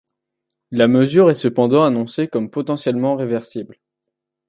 La 0.71 0.87
mesure 0.87 1.29
est 1.29 1.35
cependant 1.35 1.83
annoncée 1.83 2.27
comme 2.27 2.49
potentiellement 2.49 3.15
réversible. 3.15 3.77